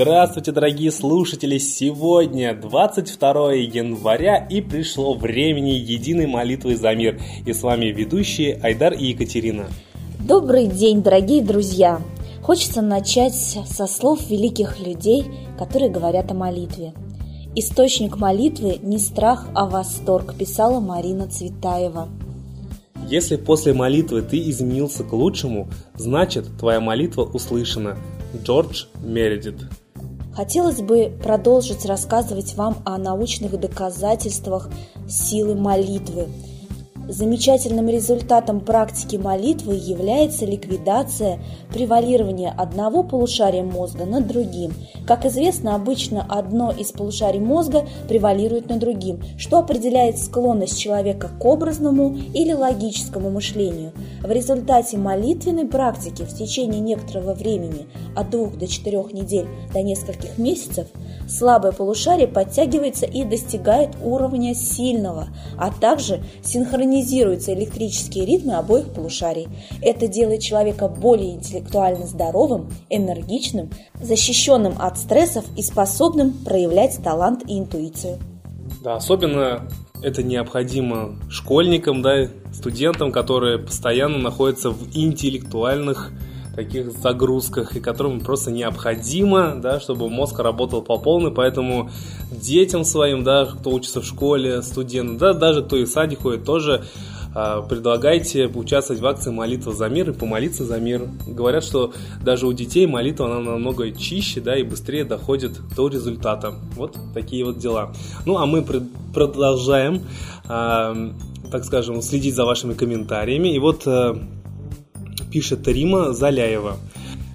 Здравствуйте, 0.00 0.52
дорогие 0.52 0.92
слушатели! 0.92 1.58
Сегодня 1.58 2.54
22 2.54 3.52
января 3.54 4.36
и 4.36 4.60
пришло 4.60 5.14
времени 5.14 5.70
единой 5.70 6.28
молитвы 6.28 6.76
за 6.76 6.94
мир. 6.94 7.20
И 7.44 7.52
с 7.52 7.64
вами 7.64 7.86
ведущие 7.86 8.60
Айдар 8.62 8.92
и 8.92 9.06
Екатерина. 9.06 9.66
Добрый 10.20 10.68
день, 10.68 11.02
дорогие 11.02 11.42
друзья! 11.42 12.00
Хочется 12.42 12.80
начать 12.80 13.34
со 13.34 13.88
слов 13.88 14.20
великих 14.30 14.78
людей, 14.78 15.24
которые 15.58 15.90
говорят 15.90 16.30
о 16.30 16.34
молитве. 16.34 16.94
Источник 17.56 18.18
молитвы 18.18 18.78
не 18.80 18.98
страх, 18.98 19.48
а 19.52 19.66
восторг, 19.66 20.36
писала 20.38 20.78
Марина 20.78 21.26
Цветаева. 21.26 22.08
Если 23.08 23.34
после 23.34 23.74
молитвы 23.74 24.22
ты 24.22 24.38
изменился 24.48 25.02
к 25.02 25.12
лучшему, 25.12 25.66
значит 25.96 26.46
твоя 26.56 26.78
молитва 26.78 27.22
услышана. 27.22 27.98
Джордж 28.44 28.84
Мередит 29.02 29.56
Хотелось 30.38 30.82
бы 30.82 31.10
продолжить 31.20 31.84
рассказывать 31.84 32.54
вам 32.54 32.76
о 32.84 32.96
научных 32.96 33.58
доказательствах 33.58 34.70
силы 35.08 35.56
молитвы– 35.56 36.28
Замечательным 37.08 37.88
результатом 37.88 38.60
практики 38.60 39.16
молитвы 39.16 39.76
является 39.76 40.44
ликвидация 40.44 41.40
превалирования 41.72 42.50
одного 42.54 43.02
полушария 43.02 43.62
мозга 43.62 44.04
над 44.04 44.26
другим. 44.26 44.74
Как 45.06 45.24
известно, 45.24 45.74
обычно 45.74 46.26
одно 46.28 46.70
из 46.70 46.92
полушарий 46.92 47.40
мозга 47.40 47.86
превалирует 48.08 48.68
над 48.68 48.80
другим, 48.80 49.22
что 49.38 49.56
определяет 49.56 50.18
склонность 50.18 50.78
человека 50.78 51.30
к 51.40 51.44
образному 51.46 52.14
или 52.34 52.52
логическому 52.52 53.30
мышлению. 53.30 53.92
В 54.22 54.30
результате 54.30 54.98
молитвенной 54.98 55.66
практики 55.66 56.24
в 56.24 56.36
течение 56.36 56.80
некоторого 56.80 57.32
времени, 57.32 57.86
от 58.14 58.28
двух 58.28 58.58
до 58.58 58.66
четырех 58.66 59.14
недель 59.14 59.46
до 59.72 59.80
нескольких 59.80 60.36
месяцев, 60.36 60.86
слабое 61.26 61.72
полушарие 61.72 62.28
подтягивается 62.28 63.06
и 63.06 63.24
достигает 63.24 63.96
уровня 64.02 64.54
сильного, 64.54 65.28
а 65.56 65.70
также 65.70 66.22
синхронизируется 66.42 66.97
синхронизируются 66.98 67.54
электрические 67.54 68.26
ритмы 68.26 68.54
обоих 68.54 68.92
полушарий. 68.92 69.48
Это 69.82 70.08
делает 70.08 70.40
человека 70.40 70.88
более 70.88 71.34
интеллектуально 71.34 72.06
здоровым, 72.06 72.70
энергичным, 72.90 73.70
защищенным 74.00 74.74
от 74.78 74.98
стрессов 74.98 75.44
и 75.56 75.62
способным 75.62 76.32
проявлять 76.44 76.98
талант 77.02 77.42
и 77.46 77.58
интуицию. 77.58 78.18
Да, 78.82 78.96
особенно 78.96 79.68
это 80.02 80.22
необходимо 80.22 81.16
школьникам, 81.30 82.02
да, 82.02 82.28
студентам, 82.52 83.12
которые 83.12 83.58
постоянно 83.58 84.18
находятся 84.18 84.70
в 84.70 84.96
интеллектуальных 84.96 86.12
таких 86.58 86.90
загрузках, 86.90 87.76
и 87.76 87.80
которым 87.80 88.18
просто 88.18 88.50
необходимо, 88.50 89.54
да, 89.54 89.78
чтобы 89.78 90.10
мозг 90.10 90.40
работал 90.40 90.82
по 90.82 90.98
полной, 90.98 91.30
поэтому 91.30 91.88
детям 92.32 92.82
своим, 92.84 93.22
да, 93.22 93.46
кто 93.46 93.70
учится 93.70 94.00
в 94.00 94.04
школе, 94.04 94.60
студенты, 94.62 95.18
да, 95.18 95.34
даже 95.34 95.62
кто 95.62 95.76
и 95.76 95.84
в 95.84 95.88
садик 95.88 96.22
ходит, 96.22 96.44
тоже 96.44 96.84
а, 97.32 97.62
предлагайте 97.62 98.48
участвовать 98.48 99.00
в 99.00 99.06
акции 99.06 99.30
«Молитва 99.30 99.72
за 99.72 99.88
мир» 99.88 100.10
и 100.10 100.12
помолиться 100.12 100.64
за 100.64 100.80
мир. 100.80 101.08
Говорят, 101.28 101.62
что 101.62 101.92
даже 102.24 102.48
у 102.48 102.52
детей 102.52 102.88
молитва 102.88 103.26
она 103.26 103.52
намного 103.52 103.92
чище, 103.92 104.40
да, 104.40 104.58
и 104.58 104.64
быстрее 104.64 105.04
доходит 105.04 105.52
до 105.76 105.86
результата. 105.86 106.54
Вот 106.74 106.96
такие 107.14 107.44
вот 107.44 107.58
дела. 107.58 107.92
Ну, 108.26 108.36
а 108.36 108.46
мы 108.46 108.66
продолжаем, 109.14 110.02
э, 110.48 111.10
так 111.52 111.64
скажем, 111.64 112.02
следить 112.02 112.34
за 112.34 112.44
вашими 112.44 112.74
комментариями. 112.74 113.54
И 113.54 113.60
вот 113.60 113.86
э, 113.86 114.16
пишет 115.30 115.66
Рима 115.68 116.12
Заляева. 116.12 116.76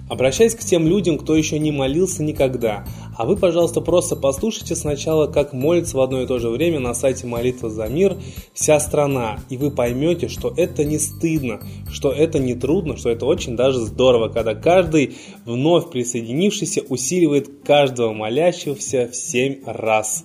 Обращаясь 0.08 0.54
к 0.54 0.60
тем 0.60 0.86
людям, 0.86 1.16
кто 1.16 1.34
еще 1.34 1.58
не 1.58 1.72
молился 1.72 2.22
никогда, 2.22 2.84
а 3.16 3.24
вы, 3.24 3.36
пожалуйста, 3.36 3.80
просто 3.80 4.16
послушайте 4.16 4.76
сначала, 4.76 5.26
как 5.26 5.54
молится 5.54 5.96
в 5.96 6.00
одно 6.00 6.20
и 6.20 6.26
то 6.26 6.38
же 6.38 6.50
время 6.50 6.78
на 6.78 6.92
сайте 6.92 7.26
«Молитва 7.26 7.70
за 7.70 7.86
мир» 7.86 8.18
вся 8.52 8.78
страна, 8.80 9.38
и 9.48 9.56
вы 9.56 9.70
поймете, 9.70 10.28
что 10.28 10.52
это 10.54 10.84
не 10.84 10.98
стыдно, 10.98 11.60
что 11.90 12.12
это 12.12 12.38
не 12.38 12.54
трудно, 12.54 12.98
что 12.98 13.08
это 13.08 13.24
очень 13.24 13.56
даже 13.56 13.80
здорово, 13.80 14.28
когда 14.28 14.54
каждый 14.54 15.14
вновь 15.46 15.90
присоединившийся 15.90 16.82
усиливает 16.82 17.64
каждого 17.64 18.12
молящегося 18.12 19.08
в 19.10 19.16
семь 19.16 19.62
раз. 19.64 20.24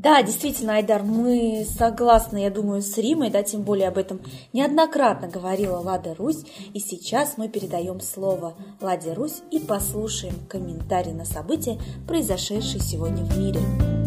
Да, 0.00 0.22
действительно, 0.22 0.76
Айдар, 0.76 1.02
мы 1.02 1.66
согласны, 1.76 2.44
я 2.44 2.50
думаю, 2.50 2.82
с 2.82 2.96
Римой, 2.98 3.30
да, 3.30 3.42
тем 3.42 3.62
более 3.62 3.88
об 3.88 3.98
этом 3.98 4.20
неоднократно 4.52 5.26
говорила 5.26 5.78
Лада 5.78 6.14
Русь, 6.14 6.44
и 6.72 6.78
сейчас 6.78 7.36
мы 7.36 7.48
передаем 7.48 8.00
слово 8.00 8.54
Ладе 8.80 9.12
Русь 9.12 9.42
и 9.50 9.58
послушаем 9.58 10.34
комментарий 10.48 11.12
на 11.12 11.24
события, 11.24 11.80
произошедшие 12.06 12.80
сегодня 12.80 13.24
в 13.24 13.36
мире. 13.38 13.97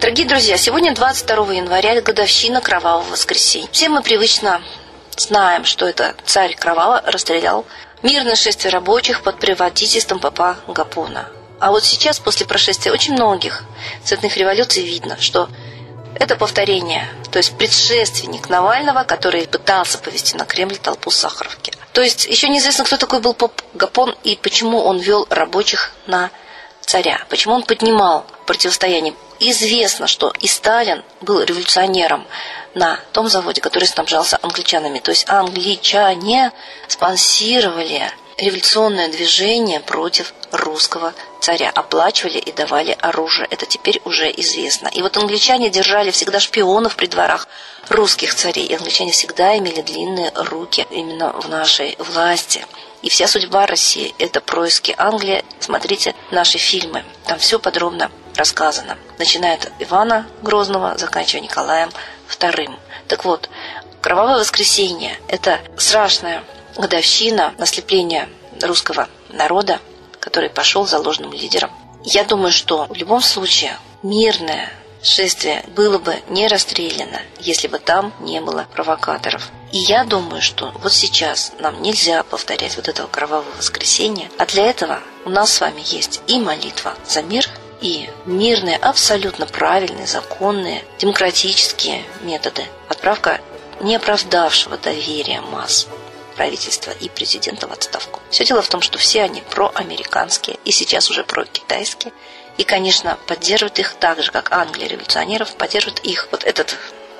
Дорогие 0.00 0.26
друзья, 0.26 0.56
сегодня 0.56 0.94
22 0.94 1.54
января, 1.54 2.00
годовщина 2.00 2.60
Кровавого 2.60 3.08
воскресенья. 3.10 3.68
Все 3.72 3.88
мы 3.88 4.02
привычно 4.02 4.60
знаем, 5.16 5.64
что 5.64 5.86
это 5.86 6.14
царь 6.26 6.54
Кроваво 6.56 7.02
расстрелял 7.06 7.64
мирное 8.02 8.34
шествие 8.34 8.72
рабочих 8.72 9.22
под 9.22 9.38
предводительством 9.38 10.18
папа 10.18 10.58
Гапона. 10.68 11.28
А 11.60 11.70
вот 11.70 11.84
сейчас, 11.84 12.18
после 12.18 12.44
прошествия 12.44 12.92
очень 12.92 13.14
многих 13.14 13.64
цветных 14.02 14.36
революций, 14.36 14.84
видно, 14.84 15.16
что 15.18 15.48
это 16.14 16.36
повторение, 16.36 17.08
то 17.30 17.38
есть 17.38 17.56
предшественник 17.56 18.48
Навального, 18.48 19.04
который 19.04 19.46
пытался 19.46 19.98
повести 19.98 20.36
на 20.36 20.44
Кремль 20.44 20.76
толпу 20.76 21.10
Сахаровки. 21.10 21.72
То 21.92 22.02
есть 22.02 22.26
еще 22.26 22.48
неизвестно, 22.48 22.84
кто 22.84 22.96
такой 22.96 23.20
был 23.20 23.34
поп 23.34 23.62
Гапон 23.74 24.14
и 24.24 24.36
почему 24.36 24.80
он 24.80 24.98
вел 24.98 25.26
рабочих 25.30 25.92
на 26.06 26.30
царя, 26.84 27.20
почему 27.28 27.54
он 27.54 27.62
поднимал 27.62 28.26
противостояние 28.46 29.14
Известно, 29.40 30.06
что 30.06 30.32
и 30.40 30.46
Сталин 30.46 31.02
был 31.20 31.42
революционером 31.42 32.26
на 32.74 32.98
том 33.12 33.28
заводе, 33.28 33.60
который 33.60 33.84
снабжался 33.84 34.38
англичанами. 34.40 35.00
То 35.00 35.10
есть 35.10 35.28
англичане 35.28 36.52
спонсировали 36.88 38.10
революционное 38.38 39.08
движение 39.08 39.80
против 39.80 40.34
русского 40.52 41.14
царя, 41.40 41.70
оплачивали 41.70 42.38
и 42.38 42.52
давали 42.52 42.96
оружие. 43.00 43.46
Это 43.50 43.66
теперь 43.66 44.00
уже 44.04 44.30
известно. 44.30 44.88
И 44.88 45.02
вот 45.02 45.16
англичане 45.16 45.70
держали 45.70 46.10
всегда 46.10 46.40
шпионов 46.40 46.96
при 46.96 47.06
дворах 47.06 47.48
русских 47.88 48.34
царей. 48.34 48.66
И 48.66 48.74
англичане 48.74 49.12
всегда 49.12 49.56
имели 49.58 49.82
длинные 49.82 50.32
руки 50.34 50.86
именно 50.90 51.32
в 51.32 51.48
нашей 51.48 51.96
власти. 51.98 52.64
И 53.02 53.10
вся 53.10 53.26
судьба 53.26 53.66
России– 53.66 54.14
это 54.18 54.40
происки 54.40 54.94
Англии. 54.96 55.44
Смотрите 55.60 56.14
наши 56.30 56.56
фильмы. 56.56 57.04
Там 57.26 57.38
все 57.38 57.58
подробно 57.58 58.10
рассказано. 58.34 58.96
Начиная 59.18 59.56
от 59.56 59.70
Ивана 59.78 60.26
Грозного, 60.40 60.96
заканчивая 60.96 61.42
Николаем 61.42 61.90
II. 62.28 62.78
Так 63.06 63.26
вот, 63.26 63.50
Кровавое 64.04 64.38
воскресенье– 64.38 65.16
это 65.28 65.60
страшная 65.78 66.44
годовщина 66.76 67.54
наслепления 67.58 68.28
русского 68.62 69.08
народа, 69.30 69.80
который 70.20 70.50
пошел 70.50 70.86
за 70.86 70.98
ложным 70.98 71.32
лидером. 71.32 71.70
Я 72.04 72.24
думаю, 72.24 72.52
что 72.52 72.86
в 72.86 72.94
любом 72.94 73.22
случае 73.22 73.76
мирное 74.02 74.70
шествие 75.02 75.64
было 75.74 75.98
бы 75.98 76.16
не 76.28 76.48
расстреляно, 76.48 77.20
если 77.38 77.68
бы 77.68 77.78
там 77.78 78.12
не 78.20 78.40
было 78.40 78.66
провокаторов. 78.72 79.50
И 79.72 79.78
я 79.78 80.04
думаю, 80.04 80.40
что 80.40 80.72
вот 80.82 80.92
сейчас 80.92 81.52
нам 81.58 81.82
нельзя 81.82 82.22
повторять 82.22 82.76
вот 82.76 82.88
этого 82.88 83.06
кровавого 83.06 83.50
воскресенья, 83.56 84.28
а 84.38 84.46
для 84.46 84.66
этого 84.66 85.00
у 85.24 85.30
нас 85.30 85.52
с 85.52 85.60
вами 85.60 85.82
есть 85.84 86.22
и 86.26 86.38
молитва 86.38 86.94
за 87.06 87.22
мир– 87.22 87.48
и 87.84 88.08
мирные, 88.24 88.76
абсолютно 88.76 89.46
правильные, 89.46 90.06
законные, 90.06 90.82
демократические 90.98 92.02
методы. 92.22 92.64
Отправка 92.88 93.40
неоправдавшего 93.80 94.78
доверия 94.78 95.42
масс 95.42 95.86
правительства 96.36 96.90
и 96.90 97.08
президента 97.08 97.66
в 97.66 97.72
отставку. 97.72 98.20
Все 98.30 98.44
дело 98.44 98.62
в 98.62 98.68
том, 98.68 98.80
что 98.80 98.98
все 98.98 99.22
они 99.22 99.42
проамериканские 99.50 100.58
и 100.64 100.70
сейчас 100.70 101.10
уже 101.10 101.24
прокитайские. 101.24 102.12
И, 102.56 102.64
конечно, 102.64 103.18
поддерживают 103.26 103.78
их 103.78 103.94
так 103.94 104.22
же, 104.22 104.30
как 104.30 104.52
Англия 104.52 104.88
революционеров 104.88 105.56
поддерживает 105.56 106.00
их. 106.04 106.28
Вот 106.30 106.44
этот 106.44 106.76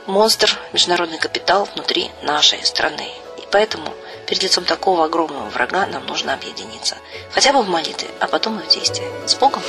монстр, 0.07 0.57
международный 0.73 1.19
капитал 1.19 1.69
внутри 1.75 2.11
нашей 2.23 2.65
страны. 2.65 3.09
И 3.39 3.43
поэтому 3.51 3.93
перед 4.27 4.43
лицом 4.43 4.65
такого 4.65 5.05
огромного 5.05 5.49
врага 5.51 5.87
нам 5.87 6.07
нужно 6.07 6.35
объединиться. 6.35 6.97
Хотя 7.33 7.53
бы 7.53 7.63
в 7.63 7.69
молитве, 7.69 8.09
а 8.21 8.29
потом 8.29 8.61
и 8.61 8.63
в 8.63 8.69
действии. 8.69 9.07
С 9.27 9.35
Богом! 9.35 9.63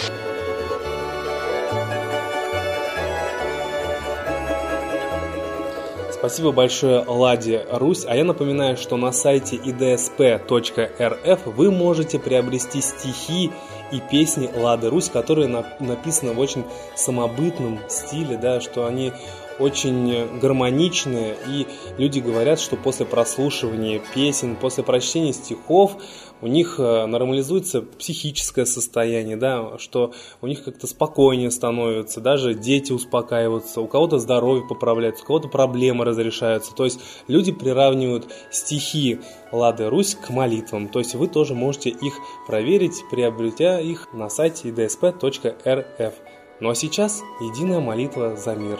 Спасибо 6.25 6.51
большое 6.51 7.04
Ладе 7.06 7.68
Русь. 7.69 8.04
А 8.07 8.16
я 8.16 8.24
напоминаю, 8.24 8.77
что 8.77 8.98
на 8.98 9.12
сайте 9.12 9.57
idsp.rf 9.57 11.39
вы 11.51 11.69
можете 11.69 12.18
приобрести 12.18 12.81
стихи 12.81 13.51
и 13.92 14.00
песни 14.10 14.50
Лады 14.56 14.89
Русь, 14.89 15.10
которые 15.10 15.48
написаны 15.80 16.33
в 16.33 16.39
очень 16.39 16.63
самобытном 16.95 17.77
стиле, 17.88 18.38
да, 18.38 18.60
что 18.60 18.88
они 18.88 19.13
очень 19.59 20.39
гармоничные, 20.39 21.35
и 21.47 21.67
люди 21.97 22.19
говорят, 22.19 22.59
что 22.59 22.75
после 22.75 23.05
прослушивания 23.05 24.01
песен, 24.13 24.55
после 24.55 24.83
прочтения 24.83 25.33
стихов 25.33 25.97
у 26.41 26.47
них 26.47 26.75
э, 26.79 27.05
нормализуется 27.05 27.81
психическое 27.81 28.65
состояние, 28.65 29.37
да, 29.37 29.77
что 29.77 30.13
у 30.41 30.47
них 30.47 30.63
как-то 30.63 30.87
спокойнее 30.87 31.49
становится, 31.51 32.21
даже 32.21 32.53
дети 32.53 32.91
успокаиваются, 32.91 33.81
у 33.81 33.87
кого-то 33.87 34.19
здоровье 34.19 34.67
поправляется, 34.67 35.23
у 35.23 35.27
кого-то 35.27 35.47
проблемы 35.47 36.05
разрешаются. 36.05 36.73
То 36.75 36.85
есть 36.85 36.99
люди 37.27 37.51
приравнивают 37.51 38.27
стихи 38.51 39.19
Лады 39.51 39.89
Русь 39.89 40.15
к 40.15 40.29
молитвам. 40.29 40.89
То 40.89 40.99
есть 40.99 41.15
вы 41.15 41.27
тоже 41.27 41.55
можете 41.55 41.89
их 41.89 42.15
проверить, 42.47 43.03
приобретя 43.09 43.79
их 43.79 44.13
на 44.13 44.29
сайте 44.29 44.69
idsp.rf. 44.69 46.13
Ну 46.59 46.69
а 46.69 46.75
сейчас 46.75 47.21
единая 47.39 47.79
молитва 47.79 48.35
за 48.35 48.55
мир. 48.55 48.79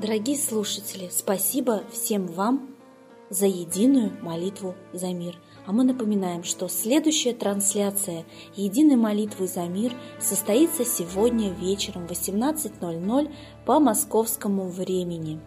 Дорогие 0.00 0.36
слушатели, 0.36 1.08
спасибо 1.10 1.82
всем 1.92 2.28
вам 2.28 2.68
за 3.30 3.46
единую 3.46 4.12
молитву 4.22 4.76
за 4.92 5.08
мир. 5.08 5.36
А 5.66 5.72
мы 5.72 5.82
напоминаем, 5.82 6.44
что 6.44 6.68
следующая 6.68 7.32
трансляция 7.32 8.24
единой 8.54 8.94
молитвы 8.94 9.48
за 9.48 9.64
мир 9.64 9.92
состоится 10.20 10.84
сегодня 10.84 11.50
вечером 11.50 12.06
в 12.06 12.12
18.00 12.12 13.34
по 13.66 13.80
московскому 13.80 14.68
времени. 14.68 15.40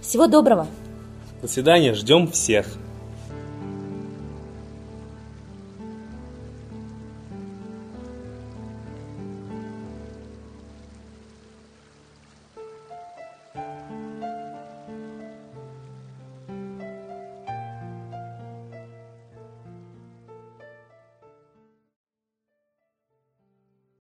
Всего 0.00 0.28
доброго! 0.28 0.68
До 1.42 1.48
свидания, 1.48 1.94
ждем 1.94 2.28
всех! 2.28 2.78